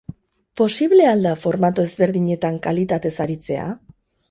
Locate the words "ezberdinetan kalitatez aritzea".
1.89-3.71